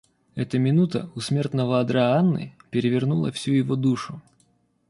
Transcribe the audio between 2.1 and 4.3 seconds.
Анны перевернула всю его душу.